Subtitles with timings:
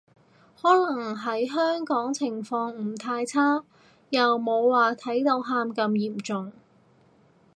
[0.59, 3.63] 可能喺香港情況唔太差，
[4.09, 6.51] 又冇話睇到喊咁嚴重